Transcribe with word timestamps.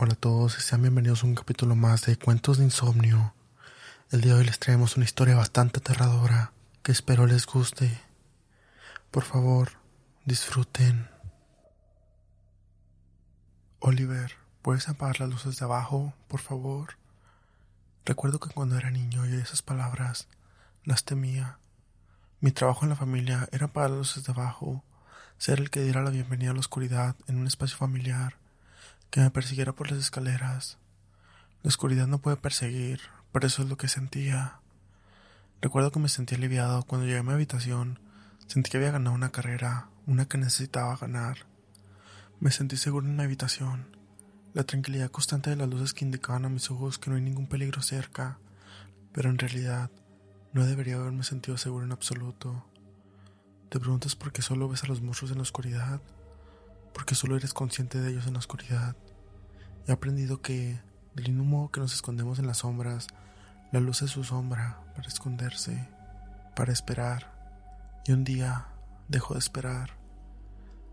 Hola 0.00 0.12
a 0.12 0.16
todos 0.16 0.56
y 0.56 0.60
sean 0.60 0.82
bienvenidos 0.82 1.24
a 1.24 1.26
un 1.26 1.34
capítulo 1.34 1.74
más 1.74 2.06
de 2.06 2.16
Cuentos 2.16 2.58
de 2.58 2.62
Insomnio. 2.62 3.34
El 4.12 4.20
día 4.20 4.34
de 4.34 4.38
hoy 4.38 4.46
les 4.46 4.60
traemos 4.60 4.94
una 4.94 5.04
historia 5.04 5.34
bastante 5.34 5.80
aterradora 5.80 6.52
que 6.84 6.92
espero 6.92 7.26
les 7.26 7.46
guste. 7.46 8.00
Por 9.10 9.24
favor, 9.24 9.70
disfruten. 10.24 11.08
Oliver, 13.80 14.34
¿puedes 14.62 14.88
apagar 14.88 15.18
las 15.18 15.30
luces 15.30 15.58
de 15.58 15.64
abajo, 15.64 16.14
por 16.28 16.38
favor? 16.38 16.90
Recuerdo 18.04 18.38
que 18.38 18.54
cuando 18.54 18.78
era 18.78 18.92
niño 18.92 19.26
y 19.26 19.34
esas 19.34 19.62
palabras 19.62 20.28
las 20.84 21.02
temía. 21.02 21.58
Mi 22.38 22.52
trabajo 22.52 22.84
en 22.84 22.90
la 22.90 22.94
familia 22.94 23.48
era 23.50 23.66
apagar 23.66 23.90
las 23.90 23.98
luces 23.98 24.22
de 24.22 24.30
abajo, 24.30 24.84
ser 25.38 25.58
el 25.58 25.70
que 25.70 25.82
diera 25.82 26.04
la 26.04 26.10
bienvenida 26.10 26.52
a 26.52 26.54
la 26.54 26.60
oscuridad 26.60 27.16
en 27.26 27.38
un 27.38 27.48
espacio 27.48 27.76
familiar 27.76 28.36
que 29.10 29.20
me 29.20 29.30
persiguiera 29.30 29.72
por 29.72 29.90
las 29.90 30.00
escaleras. 30.00 30.78
La 31.62 31.68
oscuridad 31.68 32.06
no 32.06 32.18
puede 32.18 32.36
perseguir, 32.36 33.00
pero 33.32 33.46
eso 33.46 33.62
es 33.62 33.68
lo 33.68 33.76
que 33.76 33.88
sentía. 33.88 34.60
Recuerdo 35.60 35.90
que 35.90 35.98
me 35.98 36.08
sentí 36.08 36.34
aliviado 36.34 36.82
cuando 36.84 37.06
llegué 37.06 37.18
a 37.18 37.22
mi 37.22 37.32
habitación. 37.32 37.98
Sentí 38.46 38.70
que 38.70 38.76
había 38.76 38.92
ganado 38.92 39.16
una 39.16 39.30
carrera, 39.30 39.88
una 40.06 40.26
que 40.26 40.38
necesitaba 40.38 40.96
ganar. 40.96 41.38
Me 42.40 42.50
sentí 42.50 42.76
seguro 42.76 43.06
en 43.06 43.16
mi 43.16 43.22
habitación. 43.22 43.96
La 44.54 44.64
tranquilidad 44.64 45.10
constante 45.10 45.50
de 45.50 45.56
las 45.56 45.68
luces 45.68 45.94
que 45.94 46.04
indicaban 46.04 46.44
a 46.44 46.48
mis 46.48 46.70
ojos 46.70 46.98
que 46.98 47.10
no 47.10 47.16
hay 47.16 47.22
ningún 47.22 47.48
peligro 47.48 47.82
cerca, 47.82 48.38
pero 49.12 49.30
en 49.30 49.38
realidad 49.38 49.90
no 50.52 50.66
debería 50.66 50.96
haberme 50.96 51.24
sentido 51.24 51.56
seguro 51.58 51.84
en 51.84 51.92
absoluto. 51.92 52.66
Te 53.68 53.80
preguntas 53.80 54.16
por 54.16 54.32
qué 54.32 54.42
solo 54.42 54.68
ves 54.68 54.84
a 54.84 54.86
los 54.86 55.02
monstruos 55.02 55.32
en 55.32 55.38
la 55.38 55.42
oscuridad 55.42 56.00
porque 56.98 57.14
solo 57.14 57.36
eres 57.36 57.54
consciente 57.54 58.00
de 58.00 58.10
ellos 58.10 58.26
en 58.26 58.32
la 58.32 58.40
oscuridad. 58.40 58.96
He 59.86 59.92
aprendido 59.92 60.42
que, 60.42 60.80
del 61.14 61.32
modo 61.32 61.70
que 61.70 61.80
nos 61.80 61.94
escondemos 61.94 62.38
en 62.38 62.46
las 62.46 62.58
sombras, 62.58 63.08
la 63.72 63.80
luz 63.80 64.02
es 64.02 64.10
su 64.10 64.24
sombra 64.24 64.80
para 64.94 65.08
esconderse, 65.08 65.88
para 66.56 66.72
esperar. 66.72 67.34
Y 68.06 68.12
un 68.12 68.24
día 68.24 68.68
dejó 69.08 69.34
de 69.34 69.40
esperar. 69.40 69.98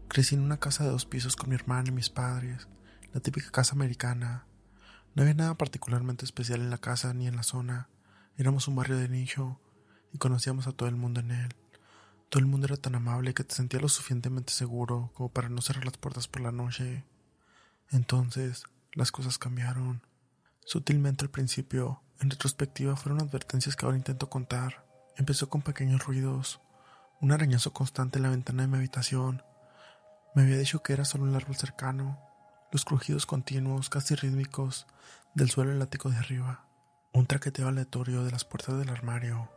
Crecí 0.07 0.35
en 0.35 0.41
una 0.41 0.57
casa 0.57 0.83
de 0.83 0.91
dos 0.91 1.05
pisos 1.05 1.35
con 1.35 1.49
mi 1.49 1.55
hermana 1.55 1.89
y 1.89 1.91
mis 1.91 2.09
padres, 2.09 2.67
la 3.13 3.21
típica 3.21 3.49
casa 3.51 3.75
americana. 3.75 4.45
No 5.13 5.23
había 5.23 5.33
nada 5.33 5.55
particularmente 5.55 6.25
especial 6.25 6.61
en 6.61 6.69
la 6.69 6.77
casa 6.77 7.13
ni 7.13 7.27
en 7.27 7.37
la 7.37 7.43
zona. 7.43 7.89
Éramos 8.37 8.67
un 8.67 8.75
barrio 8.75 8.97
de 8.97 9.07
nicho 9.07 9.59
y 10.11 10.17
conocíamos 10.17 10.67
a 10.67 10.73
todo 10.73 10.89
el 10.89 10.95
mundo 10.95 11.21
en 11.21 11.31
él. 11.31 11.55
Todo 12.29 12.41
el 12.41 12.47
mundo 12.47 12.67
era 12.67 12.77
tan 12.77 12.95
amable 12.95 13.33
que 13.33 13.43
te 13.45 13.55
sentía 13.55 13.79
lo 13.79 13.87
suficientemente 13.87 14.51
seguro 14.51 15.11
como 15.13 15.29
para 15.29 15.47
no 15.47 15.61
cerrar 15.61 15.85
las 15.85 15.97
puertas 15.97 16.27
por 16.27 16.41
la 16.41 16.51
noche. 16.51 17.05
Entonces, 17.91 18.65
las 18.95 19.11
cosas 19.11 19.37
cambiaron. 19.37 20.01
Sutilmente 20.65 21.23
al 21.25 21.29
principio, 21.29 22.01
en 22.19 22.29
retrospectiva 22.29 22.95
fueron 22.95 23.21
advertencias 23.21 23.75
que 23.75 23.85
ahora 23.85 23.97
intento 23.97 24.29
contar. 24.29 24.85
Empezó 25.17 25.49
con 25.49 25.61
pequeños 25.61 26.03
ruidos, 26.05 26.59
un 27.21 27.31
arañazo 27.31 27.71
constante 27.73 28.17
en 28.17 28.23
la 28.23 28.29
ventana 28.29 28.63
de 28.63 28.67
mi 28.67 28.77
habitación. 28.77 29.43
Me 30.33 30.41
había 30.41 30.57
dicho 30.57 30.81
que 30.81 30.93
era 30.93 31.05
solo 31.05 31.25
un 31.25 31.35
árbol 31.35 31.55
cercano, 31.55 32.19
los 32.71 32.83
crujidos 32.83 33.25
continuos, 33.25 33.89
casi 33.89 34.15
rítmicos, 34.15 34.87
del 35.33 35.49
suelo 35.49 35.71
el 35.71 35.81
ático 35.81 36.09
de 36.09 36.17
arriba, 36.17 36.65
un 37.13 37.27
traqueteo 37.27 37.67
aleatorio 37.67 38.23
de 38.23 38.31
las 38.31 38.43
puertas 38.43 38.77
del 38.77 38.89
armario, 38.89 39.49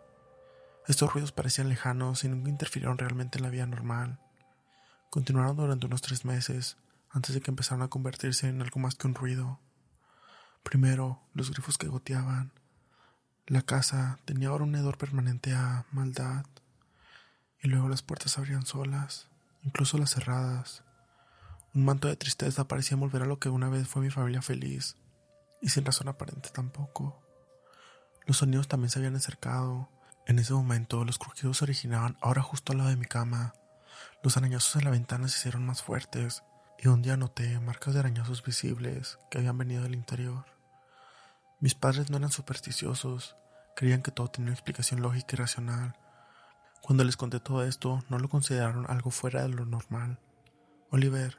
estos 0.89 1.13
ruidos 1.13 1.33
parecían 1.33 1.69
lejanos 1.69 2.25
y 2.25 2.29
nunca 2.29 2.49
interfirieron 2.49 2.97
realmente 2.97 3.37
en 3.37 3.45
la 3.45 3.51
vida 3.51 3.67
normal. 3.67 4.19
Continuaron 5.11 5.55
durante 5.55 5.85
unos 5.85 6.01
tres 6.01 6.25
meses, 6.25 6.79
antes 7.11 7.35
de 7.35 7.41
que 7.41 7.51
empezaran 7.51 7.83
a 7.83 7.89
convertirse 7.89 8.49
en 8.49 8.61
algo 8.63 8.81
más 8.81 8.95
que 8.95 9.07
un 9.07 9.15
ruido. 9.15 9.61
Primero, 10.63 11.23
los 11.35 11.51
grifos 11.51 11.79
que 11.79 11.89
goteaban. 11.89 12.53
La 13.47 13.63
casa 13.63 14.19
tenía 14.25 14.49
ahora 14.49 14.65
un 14.65 14.75
hedor 14.75 14.99
permanente 14.99 15.55
a 15.55 15.87
maldad. 15.93 16.45
Y 17.61 17.69
luego 17.69 17.89
las 17.89 18.03
puertas 18.03 18.39
abrían 18.39 18.67
solas, 18.67 19.29
incluso 19.63 19.99
las 19.99 20.11
cerradas. 20.11 20.85
Un 21.75 21.85
manto 21.85 22.09
de 22.09 22.17
tristeza 22.17 22.69
parecía 22.69 22.97
volver 22.97 23.23
a 23.23 23.27
lo 23.27 23.39
que 23.39 23.49
una 23.49 23.69
vez 23.69 23.89
fue 23.89 24.03
mi 24.03 24.11
familia 24.11 24.43
feliz, 24.43 24.97
y 25.61 25.71
sin 25.71 25.85
razón 25.85 26.09
aparente 26.09 26.51
tampoco. 26.51 27.23
Los 28.27 28.39
sonidos 28.39 28.69
también 28.69 28.91
se 28.91 28.99
habían 28.99 29.17
acercado, 29.17 29.89
en 30.27 30.39
ese 30.39 30.53
momento 30.53 31.07
los 31.07 31.17
crujidos 31.19 31.57
se 31.57 31.65
originaban 31.65 32.19
ahora 32.21 32.43
justo 32.43 32.73
al 32.73 32.79
lado 32.79 32.91
de 32.91 32.97
mi 32.97 33.07
cama. 33.07 33.55
Los 34.23 34.37
arañazos 34.37 34.77
en 34.77 34.85
la 34.85 34.91
ventana 34.91 35.27
se 35.27 35.39
hicieron 35.39 35.65
más 35.65 35.83
fuertes 35.83 36.43
y 36.81 36.89
un 36.89 37.03
día 37.03 37.17
noté 37.17 37.59
marcas 37.59 37.95
de 37.95 38.01
arañazos 38.01 38.45
visibles 38.45 39.19
que 39.31 39.39
habían 39.39 39.59
venido 39.59 39.83
del 39.83 39.95
interior. 39.95 40.45
Mis 41.61 41.75
padres 41.75 42.09
no 42.09 42.19
eran 42.19 42.31
supersticiosos, 42.31 43.37
creían 43.75 44.03
que 44.03 44.13
todo 44.13 44.29
tenía 44.29 44.51
una 44.51 44.55
explicación 44.55 45.03
lógica 45.03 45.31
y 45.33 45.37
racional. 45.37 45.97
Cuando 46.81 47.03
les 47.03 47.17
conté 47.17 47.41
todo 47.41 47.65
esto, 47.65 48.05
no 48.09 48.21
lo 48.21 48.29
consideraron 48.29 48.87
algo 48.89 49.11
fuera 49.11 49.43
de 49.43 49.49
lo 49.49 49.65
normal. 49.65 50.21
Oliver, 50.91 51.39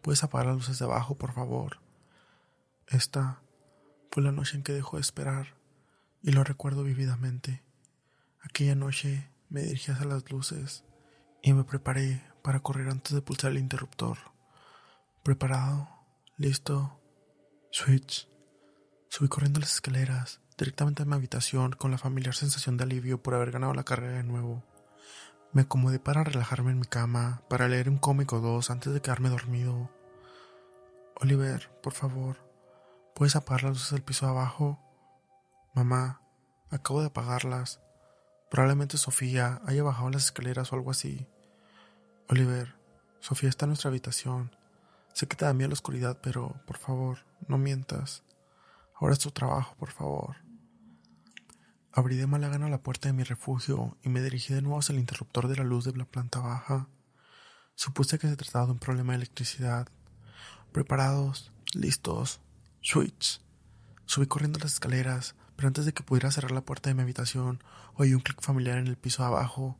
¿puedes 0.00 0.24
apagar 0.24 0.46
las 0.46 0.56
luces 0.56 0.78
de 0.78 0.86
abajo, 0.86 1.16
por 1.16 1.34
favor? 1.34 1.80
Esta 2.86 3.42
fue 4.10 4.22
la 4.22 4.32
noche 4.32 4.56
en 4.56 4.62
que 4.62 4.72
dejó 4.72 4.96
de 4.96 5.02
esperar, 5.02 5.56
y 6.22 6.32
lo 6.32 6.42
recuerdo 6.42 6.84
vividamente. 6.84 7.62
Aquella 8.40 8.74
noche 8.74 9.30
me 9.50 9.60
dirigí 9.60 9.92
hacia 9.92 10.06
las 10.06 10.30
luces 10.30 10.84
y 11.42 11.52
me 11.52 11.64
preparé 11.64 12.22
para 12.42 12.60
correr 12.60 12.88
antes 12.88 13.12
de 13.12 13.20
pulsar 13.20 13.50
el 13.50 13.58
interruptor. 13.58 14.29
Preparado, 15.22 15.86
listo, 16.38 16.98
switch. 17.70 18.26
Subí 19.10 19.28
corriendo 19.28 19.60
las 19.60 19.74
escaleras, 19.74 20.40
directamente 20.56 21.02
a 21.02 21.04
mi 21.04 21.12
habitación 21.12 21.72
con 21.72 21.90
la 21.90 21.98
familiar 21.98 22.34
sensación 22.34 22.78
de 22.78 22.84
alivio 22.84 23.22
por 23.22 23.34
haber 23.34 23.50
ganado 23.50 23.74
la 23.74 23.84
carrera 23.84 24.16
de 24.16 24.22
nuevo. 24.22 24.64
Me 25.52 25.62
acomodé 25.62 25.98
para 25.98 26.24
relajarme 26.24 26.70
en 26.70 26.78
mi 26.78 26.86
cama, 26.86 27.42
para 27.50 27.68
leer 27.68 27.90
un 27.90 27.98
cómic 27.98 28.32
o 28.32 28.40
dos 28.40 28.70
antes 28.70 28.94
de 28.94 29.02
quedarme 29.02 29.28
dormido. 29.28 29.90
Oliver, 31.16 31.70
por 31.82 31.92
favor, 31.92 32.38
¿puedes 33.14 33.36
apagar 33.36 33.64
las 33.64 33.72
luces 33.72 33.90
del 33.90 34.02
piso 34.02 34.26
abajo? 34.26 34.80
Mamá, 35.74 36.22
acabo 36.70 37.02
de 37.02 37.08
apagarlas. 37.08 37.78
Probablemente 38.50 38.96
Sofía 38.96 39.60
haya 39.66 39.82
bajado 39.82 40.08
las 40.08 40.24
escaleras 40.24 40.72
o 40.72 40.76
algo 40.76 40.92
así. 40.92 41.26
Oliver, 42.30 42.74
Sofía 43.18 43.50
está 43.50 43.66
en 43.66 43.70
nuestra 43.70 43.90
habitación. 43.90 44.58
Sé 45.12 45.26
que 45.26 45.36
te 45.36 45.44
da 45.44 45.52
miedo 45.52 45.68
la 45.68 45.74
oscuridad, 45.74 46.18
pero 46.22 46.60
por 46.66 46.78
favor, 46.78 47.18
no 47.48 47.58
mientas. 47.58 48.22
Ahora 48.94 49.14
es 49.14 49.18
tu 49.18 49.30
trabajo, 49.30 49.74
por 49.76 49.90
favor. 49.90 50.36
Abrí 51.92 52.16
de 52.16 52.26
mala 52.26 52.48
gana 52.48 52.68
la 52.68 52.82
puerta 52.82 53.08
de 53.08 53.12
mi 53.12 53.24
refugio 53.24 53.96
y 54.02 54.08
me 54.08 54.22
dirigí 54.22 54.54
de 54.54 54.62
nuevo 54.62 54.78
hacia 54.78 54.92
el 54.92 55.00
interruptor 55.00 55.48
de 55.48 55.56
la 55.56 55.64
luz 55.64 55.84
de 55.84 55.96
la 55.96 56.04
planta 56.04 56.38
baja. 56.38 56.88
Supuse 57.74 58.18
que 58.18 58.28
se 58.28 58.36
trataba 58.36 58.66
de 58.66 58.72
un 58.72 58.78
problema 58.78 59.12
de 59.12 59.16
electricidad. 59.16 59.88
Preparados, 60.70 61.50
listos, 61.74 62.40
switch. 62.80 63.40
Subí 64.04 64.26
corriendo 64.26 64.58
las 64.60 64.74
escaleras, 64.74 65.34
pero 65.56 65.68
antes 65.68 65.84
de 65.84 65.92
que 65.92 66.02
pudiera 66.02 66.30
cerrar 66.30 66.52
la 66.52 66.60
puerta 66.60 66.90
de 66.90 66.94
mi 66.94 67.02
habitación, 67.02 67.62
oí 67.94 68.14
un 68.14 68.20
clic 68.20 68.40
familiar 68.40 68.78
en 68.78 68.86
el 68.86 68.96
piso 68.96 69.22
de 69.22 69.28
abajo. 69.28 69.78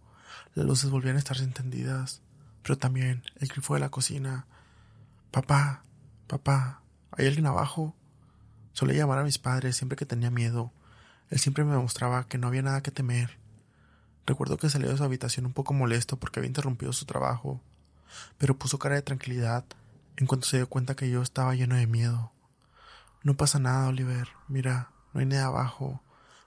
Las 0.54 0.66
luces 0.66 0.90
volvían 0.90 1.16
a 1.16 1.20
estar 1.20 1.36
encendidas, 1.38 2.22
pero 2.62 2.76
también 2.76 3.22
el 3.36 3.48
grifo 3.48 3.74
de 3.74 3.80
la 3.80 3.90
cocina. 3.90 4.46
Papá, 5.30 5.84
papá, 6.26 6.82
¿hay 7.12 7.28
alguien 7.28 7.46
abajo? 7.46 7.94
Solía 8.72 8.98
llamar 8.98 9.20
a 9.20 9.22
mis 9.22 9.38
padres 9.38 9.76
siempre 9.76 9.96
que 9.96 10.04
tenía 10.04 10.28
miedo. 10.28 10.72
Él 11.28 11.38
siempre 11.38 11.62
me 11.62 11.76
mostraba 11.76 12.26
que 12.26 12.36
no 12.36 12.48
había 12.48 12.62
nada 12.62 12.82
que 12.82 12.90
temer. 12.90 13.38
Recuerdo 14.26 14.56
que 14.56 14.68
salió 14.68 14.88
de 14.88 14.96
su 14.96 15.04
habitación 15.04 15.46
un 15.46 15.52
poco 15.52 15.72
molesto 15.72 16.18
porque 16.18 16.40
había 16.40 16.48
interrumpido 16.48 16.92
su 16.92 17.04
trabajo, 17.04 17.60
pero 18.38 18.58
puso 18.58 18.80
cara 18.80 18.96
de 18.96 19.02
tranquilidad 19.02 19.64
en 20.16 20.26
cuanto 20.26 20.48
se 20.48 20.56
dio 20.56 20.68
cuenta 20.68 20.96
que 20.96 21.08
yo 21.08 21.22
estaba 21.22 21.54
lleno 21.54 21.76
de 21.76 21.86
miedo. 21.86 22.32
No 23.22 23.36
pasa 23.36 23.60
nada, 23.60 23.86
Oliver. 23.86 24.30
Mira, 24.48 24.90
no 25.12 25.20
hay 25.20 25.26
nada 25.26 25.46
abajo. 25.46 26.02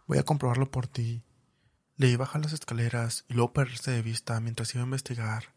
Voy 0.07 0.17
a 0.17 0.23
comprobarlo 0.23 0.69
por 0.69 0.87
ti. 0.87 1.23
Leí 1.95 2.17
bajar 2.17 2.41
las 2.41 2.51
escaleras 2.51 3.23
y 3.29 3.35
luego 3.35 3.53
perderse 3.53 3.91
de 3.91 4.01
vista 4.01 4.41
mientras 4.41 4.75
iba 4.75 4.83
a 4.83 4.87
investigar. 4.87 5.53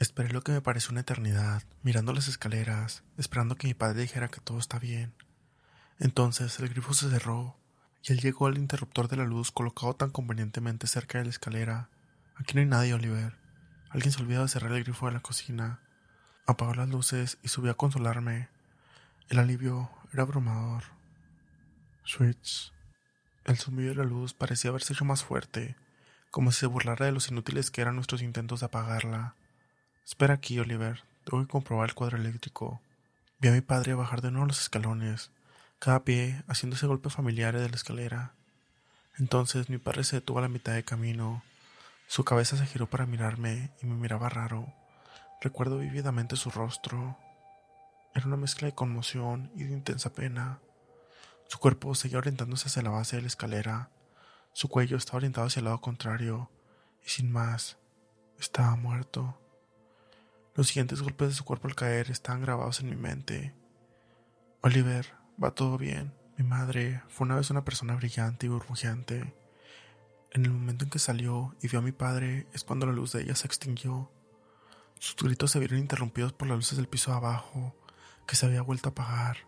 Esperé 0.00 0.30
lo 0.30 0.40
que 0.40 0.52
me 0.52 0.62
pareció 0.62 0.92
una 0.92 1.02
eternidad, 1.02 1.62
mirando 1.82 2.14
las 2.14 2.26
escaleras, 2.26 3.04
esperando 3.18 3.56
que 3.56 3.66
mi 3.66 3.74
padre 3.74 4.00
dijera 4.00 4.28
que 4.28 4.40
todo 4.40 4.58
está 4.58 4.78
bien. 4.78 5.12
Entonces 5.98 6.58
el 6.58 6.70
grifo 6.70 6.94
se 6.94 7.10
cerró 7.10 7.54
y 8.02 8.14
él 8.14 8.20
llegó 8.20 8.46
al 8.46 8.56
interruptor 8.56 9.08
de 9.08 9.18
la 9.18 9.24
luz 9.24 9.52
colocado 9.52 9.92
tan 9.94 10.08
convenientemente 10.08 10.86
cerca 10.86 11.18
de 11.18 11.24
la 11.24 11.30
escalera. 11.30 11.90
Aquí 12.36 12.54
no 12.54 12.60
hay 12.60 12.66
nadie, 12.66 12.94
Oliver. 12.94 13.36
Alguien 13.90 14.10
se 14.10 14.22
olvidó 14.22 14.40
de 14.40 14.48
cerrar 14.48 14.72
el 14.72 14.84
grifo 14.84 15.04
de 15.04 15.12
la 15.12 15.20
cocina. 15.20 15.80
Apagó 16.46 16.72
las 16.72 16.88
luces 16.88 17.36
y 17.42 17.48
subió 17.48 17.72
a 17.72 17.76
consolarme. 17.76 18.48
El 19.28 19.38
alivio 19.38 19.90
era 20.14 20.22
abrumador. 20.22 20.84
Switch. 22.04 22.72
El 23.44 23.58
zumbido 23.58 23.90
de 23.90 23.96
la 23.96 24.04
luz 24.04 24.32
parecía 24.32 24.70
haberse 24.70 24.94
hecho 24.94 25.04
más 25.04 25.22
fuerte, 25.24 25.76
como 26.30 26.52
si 26.52 26.60
se 26.60 26.66
burlara 26.66 27.04
de 27.04 27.12
los 27.12 27.28
inútiles 27.28 27.70
que 27.70 27.82
eran 27.82 27.96
nuestros 27.96 28.22
intentos 28.22 28.60
de 28.60 28.66
apagarla. 28.66 29.34
Espera 30.10 30.34
aquí, 30.34 30.58
Oliver. 30.58 31.04
Tengo 31.22 31.40
que 31.40 31.48
comprobar 31.48 31.88
el 31.88 31.94
cuadro 31.94 32.16
eléctrico. 32.16 32.80
Vi 33.38 33.46
a 33.46 33.52
mi 33.52 33.60
padre 33.60 33.94
bajar 33.94 34.20
de 34.20 34.32
nuevo 34.32 34.48
los 34.48 34.60
escalones, 34.60 35.30
cada 35.78 36.02
pie 36.02 36.42
haciendo 36.48 36.74
ese 36.74 36.88
golpe 36.88 37.10
familiar 37.10 37.56
de 37.56 37.68
la 37.68 37.76
escalera. 37.76 38.34
Entonces 39.18 39.70
mi 39.70 39.78
padre 39.78 40.02
se 40.02 40.16
detuvo 40.16 40.40
a 40.40 40.42
la 40.42 40.48
mitad 40.48 40.72
de 40.74 40.82
camino. 40.82 41.44
Su 42.08 42.24
cabeza 42.24 42.56
se 42.56 42.66
giró 42.66 42.90
para 42.90 43.06
mirarme 43.06 43.70
y 43.80 43.86
me 43.86 43.94
miraba 43.94 44.28
raro. 44.28 44.74
Recuerdo 45.40 45.78
vívidamente 45.78 46.34
su 46.34 46.50
rostro. 46.50 47.16
Era 48.12 48.26
una 48.26 48.36
mezcla 48.36 48.66
de 48.66 48.74
conmoción 48.74 49.52
y 49.54 49.62
de 49.62 49.74
intensa 49.74 50.12
pena. 50.12 50.58
Su 51.46 51.60
cuerpo 51.60 51.94
seguía 51.94 52.18
orientándose 52.18 52.66
hacia 52.66 52.82
la 52.82 52.90
base 52.90 53.14
de 53.14 53.22
la 53.22 53.28
escalera. 53.28 53.90
Su 54.54 54.68
cuello 54.68 54.96
estaba 54.96 55.18
orientado 55.18 55.46
hacia 55.46 55.60
el 55.60 55.66
lado 55.66 55.80
contrario. 55.80 56.50
Y 57.06 57.10
sin 57.10 57.30
más, 57.30 57.78
estaba 58.40 58.74
muerto. 58.74 59.40
Los 60.60 60.66
siguientes 60.66 61.00
golpes 61.00 61.28
de 61.28 61.34
su 61.34 61.42
cuerpo 61.42 61.68
al 61.68 61.74
caer 61.74 62.10
estaban 62.10 62.42
grabados 62.42 62.80
en 62.80 62.90
mi 62.90 62.94
mente. 62.94 63.54
Oliver, 64.60 65.06
va 65.42 65.54
todo 65.54 65.78
bien. 65.78 66.12
Mi 66.36 66.44
madre 66.44 67.02
fue 67.08 67.24
una 67.24 67.36
vez 67.36 67.48
una 67.48 67.64
persona 67.64 67.94
brillante 67.94 68.44
y 68.44 68.50
burbujeante. 68.50 69.34
En 70.32 70.44
el 70.44 70.50
momento 70.50 70.84
en 70.84 70.90
que 70.90 70.98
salió 70.98 71.56
y 71.62 71.68
vio 71.68 71.78
a 71.78 71.82
mi 71.82 71.92
padre 71.92 72.46
es 72.52 72.62
cuando 72.62 72.84
la 72.84 72.92
luz 72.92 73.12
de 73.12 73.22
ella 73.22 73.34
se 73.36 73.46
extinguió. 73.46 74.12
Sus 74.98 75.16
gritos 75.16 75.50
se 75.50 75.60
vieron 75.60 75.78
interrumpidos 75.78 76.34
por 76.34 76.46
las 76.46 76.58
luces 76.58 76.76
del 76.76 76.88
piso 76.88 77.14
abajo, 77.14 77.74
que 78.26 78.36
se 78.36 78.44
había 78.44 78.60
vuelto 78.60 78.90
a 78.90 78.92
apagar. 78.92 79.38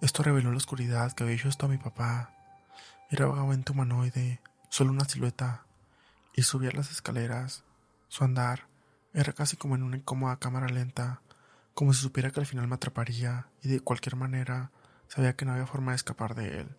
Esto 0.00 0.22
reveló 0.22 0.52
la 0.52 0.58
oscuridad 0.58 1.10
que 1.10 1.24
había 1.24 1.34
hecho 1.34 1.48
esto 1.48 1.66
a 1.66 1.70
mi 1.70 1.78
papá. 1.78 2.36
Era 3.10 3.26
vagamente 3.26 3.72
humanoide, 3.72 4.40
solo 4.68 4.92
una 4.92 5.06
silueta, 5.06 5.66
y 6.36 6.42
subía 6.42 6.70
las 6.70 6.92
escaleras. 6.92 7.64
Su 8.06 8.22
andar 8.22 8.69
era 9.12 9.32
casi 9.32 9.56
como 9.56 9.74
en 9.74 9.82
una 9.82 9.96
incómoda 9.96 10.38
cámara 10.38 10.68
lenta, 10.68 11.22
como 11.74 11.92
si 11.92 12.02
supiera 12.02 12.30
que 12.30 12.40
al 12.40 12.46
final 12.46 12.68
me 12.68 12.76
atraparía 12.76 13.48
y 13.62 13.68
de 13.68 13.80
cualquier 13.80 14.16
manera 14.16 14.70
sabía 15.08 15.34
que 15.34 15.44
no 15.44 15.52
había 15.52 15.66
forma 15.66 15.92
de 15.92 15.96
escapar 15.96 16.34
de 16.34 16.60
él. 16.60 16.76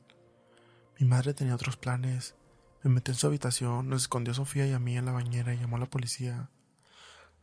Mi 1.00 1.06
madre 1.08 1.34
tenía 1.34 1.56
otros 1.56 1.78
planes. 1.78 2.36
Me 2.84 2.92
metió 2.92 3.14
en 3.14 3.18
su 3.18 3.28
habitación, 3.28 3.90
nos 3.90 4.04
escondió 4.04 4.32
a 4.32 4.36
Sofía 4.36 4.66
y 4.68 4.74
a 4.74 4.80
mí 4.80 4.98
en 4.98 5.06
la 5.06 5.12
bañera 5.12 5.54
y 5.54 5.58
llamó 5.58 5.76
a 5.76 5.80
la 5.80 5.90
policía. 5.90 6.50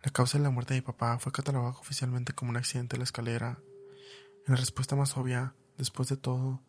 La 0.03 0.13
causa 0.13 0.39
de 0.39 0.45
la 0.45 0.51
muerte 0.51 0.75
de 0.75 0.81
mi 0.81 0.87
papá 0.87 1.19
fue 1.19 1.33
catalogada 1.33 1.77
oficialmente 1.79 2.33
como 2.33 2.51
un 2.51 2.57
accidente 2.57 2.95
de 2.95 2.99
la 2.99 3.05
escalera. 3.05 3.59
En 4.47 4.55
la 4.55 4.57
respuesta 4.57 4.97
más 4.97 5.17
obvia, 5.17 5.55
después 5.77 6.09
de 6.09 6.17
todo, 6.17 6.63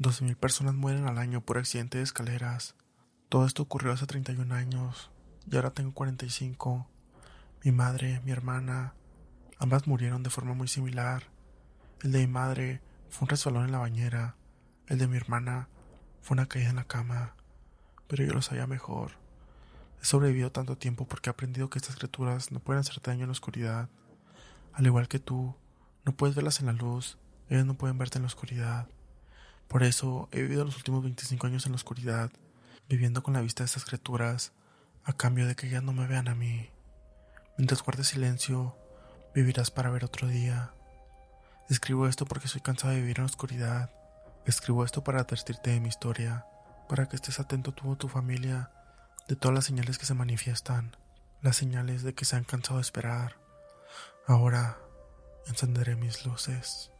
12.000 0.00 0.36
personas 0.36 0.74
mueren 0.74 1.06
al 1.06 1.18
año 1.18 1.40
por 1.40 1.58
accidente 1.58 1.98
de 1.98 2.04
escaleras. 2.04 2.74
Todo 3.28 3.46
esto 3.46 3.62
ocurrió 3.62 3.92
hace 3.92 4.06
31 4.06 4.54
años 4.54 5.10
y 5.50 5.56
ahora 5.56 5.70
tengo 5.70 5.94
45. 5.94 6.91
Mi 7.64 7.70
madre, 7.70 8.20
mi 8.24 8.32
hermana, 8.32 8.94
ambas 9.56 9.86
murieron 9.86 10.24
de 10.24 10.30
forma 10.30 10.52
muy 10.52 10.66
similar. 10.66 11.22
El 12.02 12.10
de 12.10 12.18
mi 12.18 12.26
madre 12.26 12.80
fue 13.08 13.26
un 13.26 13.28
resbalón 13.28 13.66
en 13.66 13.70
la 13.70 13.78
bañera, 13.78 14.34
el 14.88 14.98
de 14.98 15.06
mi 15.06 15.16
hermana 15.16 15.68
fue 16.22 16.34
una 16.34 16.46
caída 16.46 16.70
en 16.70 16.76
la 16.76 16.88
cama, 16.88 17.36
pero 18.08 18.24
yo 18.24 18.32
lo 18.32 18.42
sabía 18.42 18.66
mejor. 18.66 19.12
He 20.02 20.04
sobrevivido 20.04 20.50
tanto 20.50 20.76
tiempo 20.76 21.06
porque 21.06 21.30
he 21.30 21.32
aprendido 21.32 21.70
que 21.70 21.78
estas 21.78 21.94
criaturas 21.94 22.50
no 22.50 22.58
pueden 22.58 22.80
hacerte 22.80 23.12
daño 23.12 23.22
en 23.22 23.28
la 23.28 23.32
oscuridad. 23.32 23.88
Al 24.72 24.84
igual 24.84 25.06
que 25.06 25.20
tú, 25.20 25.54
no 26.04 26.16
puedes 26.16 26.34
verlas 26.34 26.58
en 26.58 26.66
la 26.66 26.72
luz, 26.72 27.16
ellas 27.48 27.64
no 27.64 27.74
pueden 27.74 27.96
verte 27.96 28.18
en 28.18 28.22
la 28.22 28.26
oscuridad. 28.26 28.88
Por 29.68 29.84
eso 29.84 30.28
he 30.32 30.42
vivido 30.42 30.64
los 30.64 30.78
últimos 30.78 31.04
25 31.04 31.46
años 31.46 31.66
en 31.66 31.72
la 31.72 31.76
oscuridad, 31.76 32.32
viviendo 32.88 33.22
con 33.22 33.34
la 33.34 33.40
vista 33.40 33.62
de 33.62 33.66
estas 33.66 33.84
criaturas, 33.84 34.52
a 35.04 35.12
cambio 35.12 35.46
de 35.46 35.54
que 35.54 35.68
ellas 35.68 35.84
no 35.84 35.92
me 35.92 36.08
vean 36.08 36.26
a 36.26 36.34
mí. 36.34 36.71
Mientras 37.62 37.84
guardes 37.84 38.08
silencio, 38.08 38.76
vivirás 39.36 39.70
para 39.70 39.88
ver 39.88 40.04
otro 40.04 40.26
día. 40.26 40.72
Escribo 41.70 42.08
esto 42.08 42.26
porque 42.26 42.48
soy 42.48 42.60
cansado 42.60 42.92
de 42.92 43.00
vivir 43.00 43.18
en 43.18 43.22
la 43.22 43.26
oscuridad. 43.30 43.88
Escribo 44.46 44.84
esto 44.84 45.04
para 45.04 45.20
advertirte 45.20 45.70
de 45.70 45.78
mi 45.78 45.88
historia, 45.88 46.44
para 46.88 47.08
que 47.08 47.14
estés 47.14 47.38
atento 47.38 47.70
tú 47.70 47.92
o 47.92 47.96
tu 47.96 48.08
familia 48.08 48.72
de 49.28 49.36
todas 49.36 49.54
las 49.54 49.64
señales 49.64 49.96
que 49.96 50.06
se 50.06 50.14
manifiestan, 50.14 50.96
las 51.40 51.54
señales 51.54 52.02
de 52.02 52.14
que 52.14 52.24
se 52.24 52.34
han 52.34 52.42
cansado 52.42 52.78
de 52.78 52.82
esperar. 52.82 53.36
Ahora 54.26 54.78
encenderé 55.46 55.94
mis 55.94 56.26
luces. 56.26 56.91